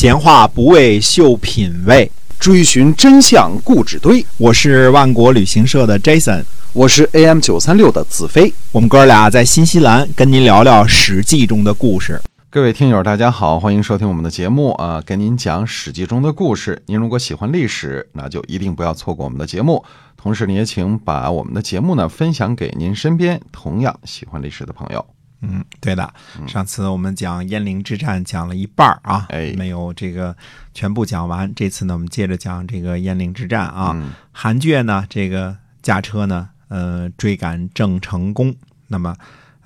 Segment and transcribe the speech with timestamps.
[0.00, 4.24] 闲话不为秀品味，追寻真相故纸堆。
[4.36, 8.54] 我是万国旅行社的 Jason，我是 AM 九三六的子飞。
[8.70, 12.22] 我们哥俩在新西兰跟您聊聊《史记》中的故事。
[12.48, 16.80] 各位听友，大家好，欢迎收听我们的节目啊，跟您讲《史记》中的故事。
[16.86, 19.84] 您如果喜欢历史，那就一定不要错过我们的节目。
[20.16, 25.04] 同时，你也请把我们的节目呢分享给您身边同样喜欢历史的朋友。
[25.40, 26.12] 嗯，对的。
[26.46, 30.36] 上次我们讲鄢陵之战讲了一半儿啊，哎没有这个
[30.74, 31.52] 全部讲完。
[31.54, 33.92] 这次呢，我们接着讲这个鄢陵之战啊。
[33.94, 38.54] 嗯韩厥呢，这个驾车呢，呃，追赶郑成功。
[38.86, 39.14] 那么，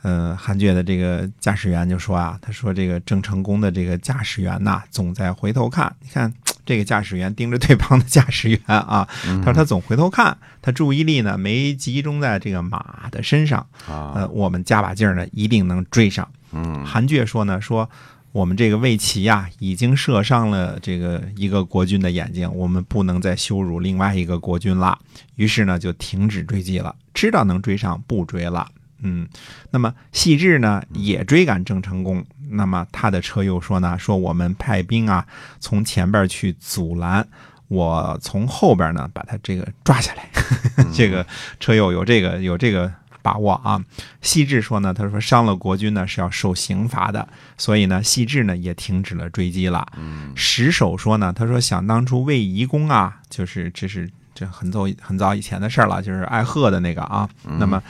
[0.02, 5.94] 呃，韩厥的这个驾驶员就说啊，他说这个郑成功的这个驾驶员呐，总在回头看。
[6.00, 6.32] 你看
[6.64, 13.66] 这个驾驶员盯着对方的驾驶员啊，他说他总回头看，他注意力呢没集中在这个马的身上。
[13.88, 16.28] 啊，呃，我们加把劲儿呢，一定能追上。
[16.52, 17.88] 嗯韩厥说呢，说
[18.30, 24.98] 我们这个魏齐呀、已经射伤了这个一个国君的眼睛，我们不能再羞辱另外一个国君了。
[25.36, 28.66] 于是呢，就停止追击了，知道能追上，不追了。
[29.02, 29.28] 嗯，
[29.70, 35.26] 那么细致呢也追赶郑成功，那么他的车又说呢，说我们派兵啊
[35.60, 37.26] 从前边去阻拦，
[37.68, 40.28] 我从后边呢把他这个抓下来。
[40.94, 41.26] 这个
[41.58, 43.82] 车又有这个有这个把握啊。
[44.20, 49.86] 细致说呢，他说伤了国军呢是要受刑罚的，所以呢，细致呢也停止了追击了。
[50.34, 57.28] 石守说呢，他说想当初魏夷公啊，就是这是这很早很早以前的事儿了，就是爱贺的那个啊。
[57.58, 57.82] 那么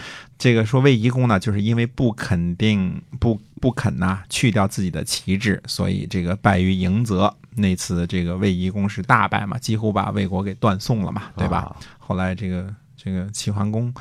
[0.42, 7.32] 这个说魏夷公呢，就是因为不肯定不不肯呐、去掉自己的旗帜，所以这个败于迎泽。
[7.54, 11.58] 那次这个魏夷公是大败嘛，几乎把魏国给断送了嘛，对吧？
[11.58, 13.94] 啊后来这个这个齐桓公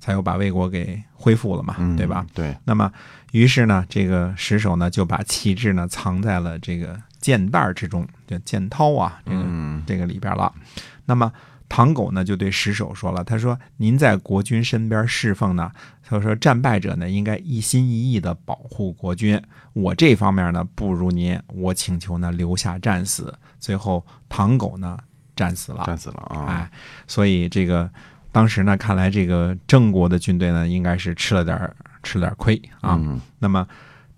[0.00, 2.24] 才又把魏国给恢复了嘛，嗯对吧？？
[2.32, 2.90] 对，那么，
[3.32, 10.50] 于是呢，这个石守呢就把旗帜呢藏在了这个箭袋之中，就箭涛啊，这个、嗯这个里边了。
[11.04, 11.30] 那么
[11.74, 15.72] 唐狗呢就对石守说了，他说：“您在国军身边侍奉呢，
[16.06, 19.40] 他说战败者呢应该一心一意的保护国军，
[19.72, 24.98] 我这方面呢不如您，我请求呢留下战死。”最后唐狗呢
[25.34, 26.44] 战死了，战死了啊！
[26.46, 26.70] 哎，
[27.06, 27.90] 所以这个
[28.30, 33.00] 当时呢，看来这个郑国的军队呢，应该是吃了点吃了点亏啊。
[33.38, 33.66] 那么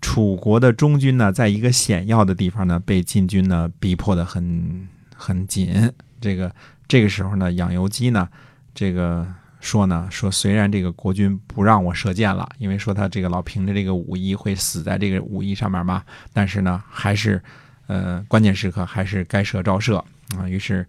[0.01, 5.93] 楚国的中军呢，在一个险要的地方呢，被晋军呢逼迫的很很紧。
[6.19, 6.51] 这个
[6.87, 8.27] 这个时候呢，养由基呢，
[8.73, 9.27] 这个
[9.59, 16.03] 说呢，说虽然这个国君不让我射箭了，因为说他这个老凭着这个武艺会死在这个武艺上面嘛，
[16.33, 17.41] 但是呢，还是
[17.87, 19.97] 呃关键时刻还是该射照射
[20.37, 20.47] 啊。
[20.47, 20.85] 于是。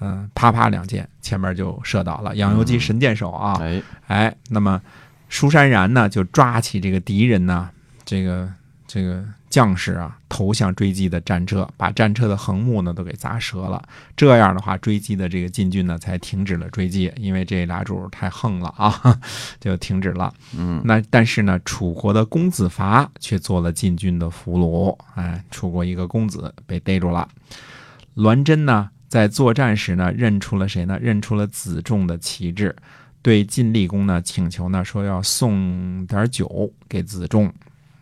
[0.00, 2.34] 嗯、啪啪两箭，前面就射倒了。
[2.36, 4.82] 养由基神箭手啊，哎，哎，那么
[5.30, 7.70] 舒山然呢，就抓起这个敌人呢，
[8.04, 8.52] 这个
[8.86, 13.82] 这个将士啊，投向追击的战车，把战车的横木呢都给砸折了。
[14.16, 19.18] 这样的话，追击的这个晋军呢才停止了追击，因为这俩主太横了啊，
[19.58, 20.32] 就停止了。
[20.56, 27.28] 嗯那但是呢，楚国的公子伐却做了晋军的俘虏，哎，楚国一个公子被逮住了。
[28.14, 30.98] 栾真呢，在作战时呢，认出了谁呢？
[31.00, 32.76] 认出了子仲的旗帜，
[33.22, 37.52] 对晋厉公呢请求呢说要送点酒给子仲。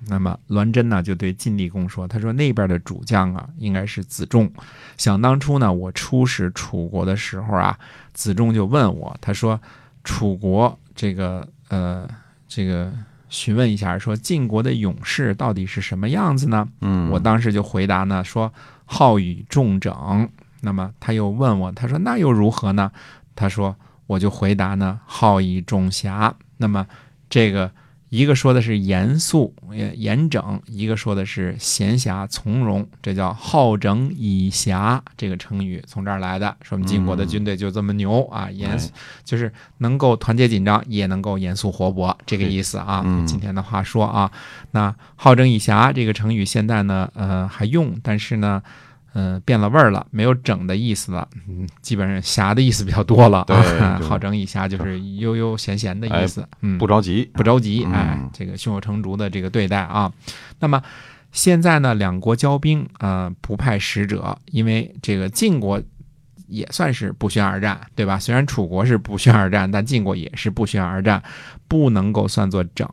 [0.09, 4.53] 那么栾真呢就对晋厉公说：“他说那边的主将啊，应该是子仲。
[4.99, 7.79] 想当初呢，我出使楚国的时候啊，
[8.13, 9.61] 子仲就问我，他说
[10.03, 12.09] 楚国这个呃
[12.49, 12.93] 这个
[13.29, 16.69] 询问一下，说晋国的勇士到底是什么样子呢？
[16.81, 18.53] 嗯，我当时就回答呢，说
[18.85, 20.29] 好以重整。
[20.61, 22.91] 那么他又问我，他说那又如何呢？
[23.35, 23.75] 他说
[24.07, 26.35] 我就回答呢，好以重侠。
[26.59, 26.87] 那么
[27.31, 27.71] 这个
[28.13, 35.01] 一个说的是严肃、呃严整，一个说的是闲暇从容，这叫好整以暇。
[35.17, 38.79] 这个成语从这儿来的，说我们晋国的军队就这么牛啊，严哎
[39.25, 43.03] 就是能够团结紧张，也能够严肃活泼，这个意思啊。
[43.03, 44.31] 嗯今天的话说啊，
[44.73, 48.63] 那好整以暇这个成语现在呢，呃还用，但是呢。
[49.13, 54.01] 呃，变了味儿了，没有整的意思了，嗯，基本上侠的意思比较多了啊。
[54.03, 60.13] 好整以暇就是悠悠闲闲的意思，嗯，不着急，不着急，嗯哎，这个胸有成竹的这个对待啊。
[60.61, 60.83] 那么
[61.31, 65.83] 现在呢，两国交兵，呃，不派使者，因为这个晋国
[66.47, 68.19] 也算是不宣而战，对吧？
[68.19, 71.23] 虽然楚国是不宣而战，但晋国也是不宣而战，
[71.69, 72.87] 不能够算作整。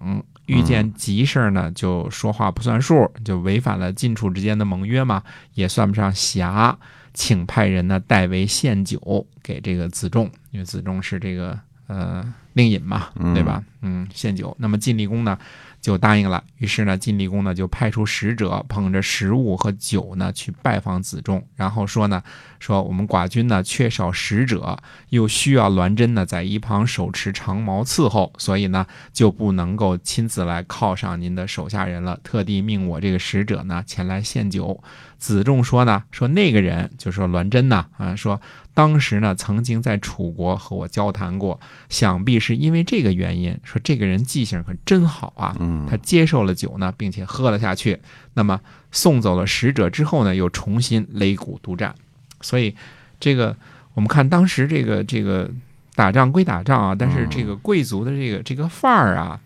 [0.50, 5.22] 遇见急事儿呢，就说话不算数，就违反了晋楚之间的盟约嘛，
[5.54, 6.78] 也算不上侠。
[7.12, 12.24] 请派人呢代为献酒给这个子仲，因为子仲是这个呃
[12.54, 13.64] 令尹嘛，对吧？
[13.82, 14.56] 嗯，献酒。
[14.60, 15.38] 那么晋厉公呢，
[15.82, 16.44] 就答应了。
[16.58, 22.22] 于是呢，晋厉公呢就派出使者，捧着食物和酒呢去拜访子仲，然后说呢，
[22.60, 24.78] 说我们寡君呢缺少使者，
[25.10, 34.84] 又需要栾真呢在一旁手持长矛伺候，所以呢就不能够亲自来犒赏您的手下人了，特地命我这个使者呢前来献酒。
[35.20, 38.42] 子仲说呢，说那个人就说栾真呐，啊，说
[38.74, 48.00] 当时呢曾经在楚国和我交谈过，想必是因为这个原因，说这个人记性可真好啊，嗯他接受了酒呢，并且喝了下去。
[48.34, 48.62] 那么
[48.92, 51.94] 送走了使者之后呢，又重新擂鼓督战。
[52.40, 52.74] 所以
[53.20, 53.56] 这个
[53.94, 55.52] 我们看当时这个这个
[55.96, 59.38] 打仗归打仗啊，但是这个贵族的这个这个范儿啊，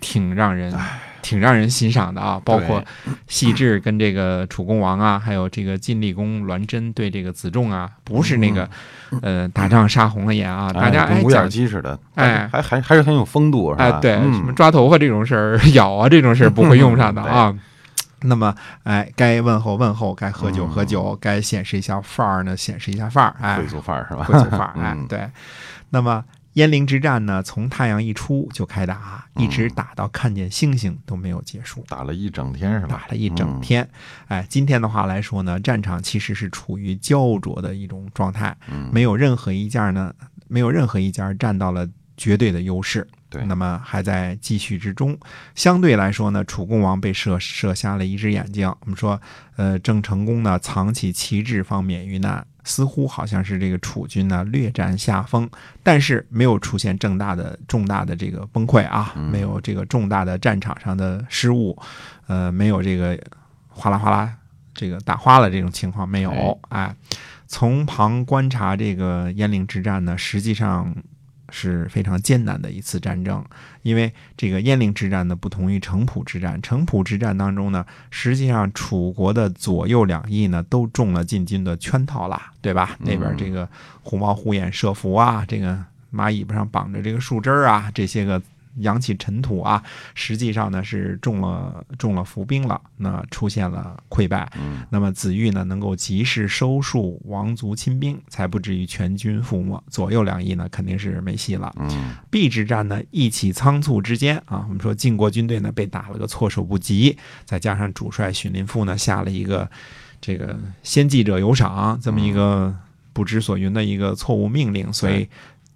[0.00, 0.74] 挺让人
[1.22, 2.38] 挺让人欣赏的啊。
[2.44, 2.84] 包括
[3.28, 8.68] 细致跟这个楚共王啊，还有这个晋厉公栾真对这个子仲啊，不是那个
[9.22, 13.84] 呃打仗杀红了眼啊，大家哎跟五眼鸡似的，哎还还还是很有风度，是吧？
[13.84, 17.54] 哎，对，嗯什么抓头发这种事儿、咬啊这种事儿不会用上的 啊。
[18.24, 18.54] 那么，
[18.84, 24.24] 哎，该问候问候，该喝酒喝酒，该显示一下范儿呢，显示一下范儿，哎贵，族范儿是吧？
[24.26, 25.28] 贵族范儿， 哎嗯，对。
[25.90, 26.22] 那么
[26.54, 31.84] 鄢陵之战呢，从太阳一出就开打，一直打到看见星星都没有结束。
[31.88, 33.00] 打了一整天是吧？
[33.00, 33.88] 打了一整天，
[34.28, 40.14] 哎，今天的话来说呢，战场其实是处于焦灼的一种状态，嗯没有任何一家呢，
[40.46, 43.08] 没有任何一家占到了绝对的优势。
[43.30, 45.18] 对那么还在继续之中。
[45.54, 48.68] 相对来说呢，楚共王被射射瞎了一只眼睛。
[48.80, 49.18] 我们说，
[49.56, 55.48] 呃，郑成功呢藏起旗帜方免于难，似乎好像是这个楚军呢略占下风，
[55.82, 61.76] 但是没有出现重大的重大的这个崩溃啊，没有这个重大的战场上的失误，
[62.26, 63.18] 呃，没有这个
[63.68, 64.32] 哗啦哗啦
[64.74, 66.60] 这个打花了这种情况没有。
[66.68, 66.94] 哎，
[67.46, 70.94] 从旁观察这个鄢陵之战呢，实际上。
[71.52, 73.44] 是非常艰难的一次战争，
[73.82, 76.60] 因为这个鄢陵之战呢，不同于城濮之战。
[76.62, 82.96] 城濮之战当中呢，实际上楚国的左右两翼呢，都中了晋军的圈套啦，对吧？
[83.00, 83.68] 那边这个
[84.02, 85.78] 虎猫虎眼设伏啊，这个
[86.08, 88.40] 马尾巴上绑着这个树枝儿啊，这些个
[88.76, 89.82] 扬起尘土啊，
[90.14, 94.50] 实际上呢是中了中了伏兵了，那出现了溃败。
[94.56, 99.82] 嗯那么子玉呢，能够及时收束王族亲兵，才不至于全军覆没。
[99.88, 101.72] 左右两翼呢，肯定是没戏了。
[101.78, 109.70] 嗯邲之战呢，一起仓促之间啊，我们说晋国军队呢被打了个措手不及，再加上主帅荀林父呢下了一个
[110.20, 112.74] 这个先记者有赏这么一个
[113.12, 115.28] 不知所云的一个错误命令，所以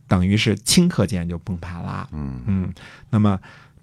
[0.08, 2.08] 等于是顷刻间就崩盘了。
[2.12, 2.72] 嗯嗯，
[3.10, 3.38] 那么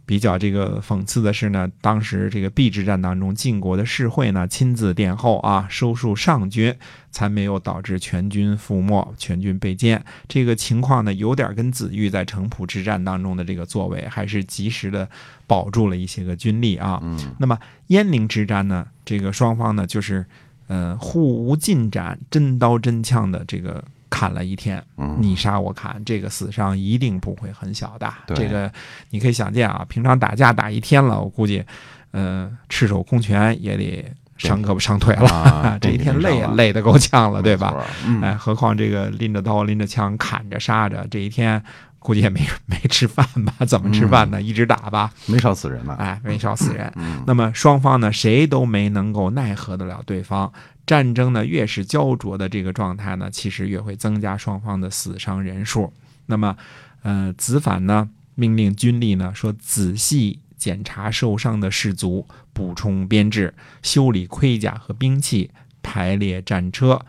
[0.05, 6.75] 比较这个讽刺的是呢，当时这个邲之战当中，晋国的士会呢亲自殿后啊，收束上军，
[7.09, 10.01] 才没有导致全军覆没、全军被歼。
[10.27, 15.09] 这个情况呢，有点跟子玉在城濮之战当中的这个作为，还是及时的
[15.47, 16.99] 保住了一些个军力啊。
[17.01, 20.25] 嗯那么鄢陵之战呢，这个双方呢就是
[20.67, 23.81] 呃互无进展，真刀真枪的这个
[24.13, 28.13] 砍了一天，嗯你杀我砍，这个死伤一定不会很小的。
[28.27, 28.71] 这个
[29.09, 31.65] 你可以想见啊，平常打架打一天了，我估计，
[32.11, 34.05] 呃，赤手空拳也得
[34.37, 35.27] 伤胳膊伤腿了。
[35.29, 37.73] 啊 这一天累也也累得够呛了，对吧？？
[38.21, 41.61] 哎，何况这个拎着刀、拎着枪、砍着杀着，这一天
[41.99, 43.53] 估计也没 没吃饭吧？
[43.65, 44.41] 怎么吃饭呢？
[44.41, 45.95] 一直打吧，没少死人吧。
[45.99, 46.91] 哎，没少死人。
[46.95, 50.51] 嗯那么双方呢，谁都没能够奈何得了对方。
[50.85, 55.93] 战争呢，越是焦灼的这个状态呢，其实越会增加双方的死伤人数。
[56.25, 56.57] 那么，
[57.03, 65.51] 呃，子反呢命令军力呢说仔细检查受伤的士卒，补充编制，修理盔甲和兵器，
[65.81, 67.01] 排列战车，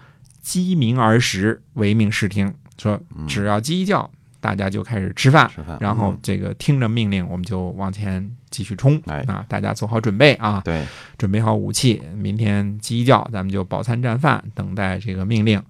[0.43, 2.53] 鸡鸣而食，唯命是听。
[2.77, 9.01] 说只要鸡一叫，大家就开始吃饭，吃饭然后嗯这个听着命令，我们就往前继续冲。
[9.07, 10.85] 哎啊，大家做好准备啊，对，
[11.17, 15.63] 准备好武器，明天鸡一叫，咱们就饱餐战饭，等待这个命令。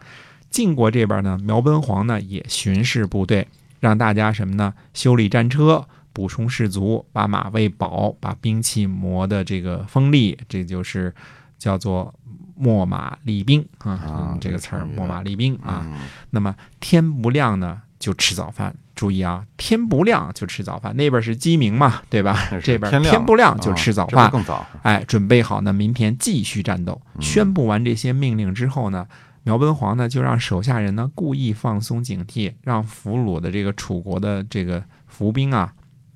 [0.48, 3.46] 晋国这边呢，苗奔黄呢也巡视部队，
[3.80, 4.72] 让大家什么呢？
[4.94, 11.14] 修理战车，补充士卒，把马喂饱，把兵器磨的这个锋利，这就是
[11.58, 12.14] 叫做
[12.58, 15.82] 秣马厉兵啊，这个词儿这个秣马厉兵啊。
[15.84, 15.98] 嗯
[16.30, 18.74] 那么天不亮呢，就吃早饭。
[18.94, 20.94] 注意啊，天不亮就吃早饭。
[20.96, 22.48] 那边是鸡鸣嘛， 对吧？
[22.62, 24.30] 这边天不亮就啊吃早饭。
[24.30, 24.64] 更早。
[24.82, 27.02] 哎，准备好呢，明天继续战斗。
[27.16, 29.08] 嗯宣布完这些命令之后呢，
[29.42, 35.72] 苗奔黄呢就让手下人呢故意放松警惕，让俘虏的这个楚国的这个伏兵啊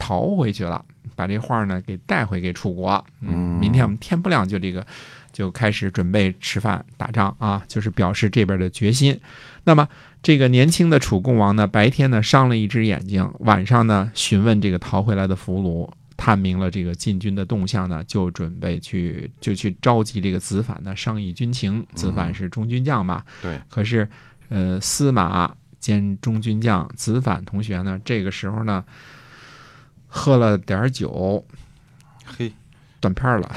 [0.08, 0.82] 逃回去了，
[1.14, 3.04] 把这画呢给带回给楚国。
[3.20, 4.86] 嗯明天我们天不亮就这个
[5.32, 9.20] 就开始准备吃饭打仗啊，就是表示这边的决心。
[9.64, 9.86] 那么
[10.22, 21.86] 这个年轻的楚共王呢，白天呢伤了一只眼睛，晚上呢询问这个逃回来的俘虏，探明了这个晋军的动向呢，就准备去就去召集这个子反呢商议军情。
[21.94, 24.08] 子反是中军将嘛，对，可是
[24.48, 28.82] 呃司马兼中军将子反同学呢，这个时候呢
[30.08, 31.44] 喝了点儿酒，
[32.24, 32.52] 嘿，
[33.00, 33.48] 断片儿了，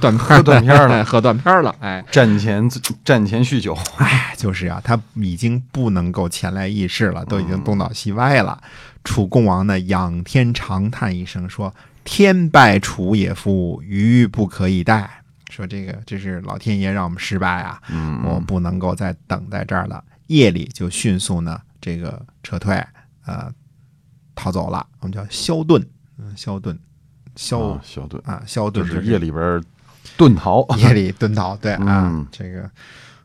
[0.00, 2.04] 断片儿断片儿了 喝断片儿了，哎。
[2.10, 2.70] 战前
[3.04, 8.62] 战前酗酒，哎，就是啊，他已经不能够前来议事了，都已经东倒西歪了。
[9.02, 15.10] 楚共王呢，仰天长叹一声，说：“天败楚也夫，余不可以待。”
[15.50, 20.02] 说这个这是老天爷让我们失败啊，嗯，我不能够再等在这儿了。
[20.28, 22.74] 夜里就迅速呢，这个撤退，
[23.26, 23.52] 呃，
[24.34, 24.86] 逃走了。
[25.00, 25.84] 我们叫萧遁，
[26.18, 26.76] 嗯，萧遁，
[27.36, 29.62] 萧啊小盾，啊，萧遁就就是夜里边
[30.16, 32.70] 遁逃， 夜里遁逃，对啊，嗯这个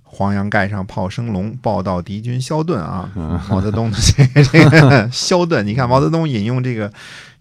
[0.03, 3.09] 黄洋盖上炮声隆，报道敌军萧遁啊。
[3.15, 6.91] 嗯毛泽东的这个 这个萧遁，你看毛泽东引用这个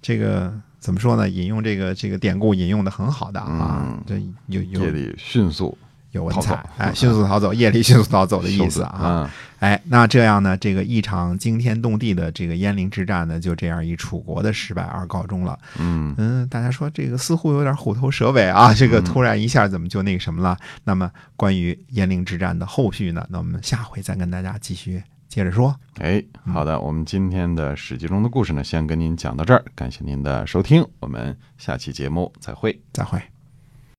[0.03, 1.29] 这个怎么说呢？
[1.29, 5.77] 引用这个这个典故引用的很好的啊嗯，这有有夜里迅速
[6.13, 8.91] 有文采，哎，迅速逃走，夜里迅速逃走的意思啊。
[8.91, 15.59] 啊，哎，那这样呢，这个一场惊天动地的这个鄢陵之战呢，就这样以楚国的失败而告终了。
[15.79, 20.57] 嗯嗯，大家说这个似乎有点虎头蛇尾啊，这个突然一下怎么就那个什么了？
[20.85, 23.27] 那么关于鄢陵之战的后续呢？
[23.29, 25.75] 那我们下回再跟大家继续接着说。
[25.99, 32.81] 哎，好的，我们今天的史记中的故事呢，先跟您讲到这儿，感谢您的收听，我们下期节目再会。
[32.93, 33.21] 再会。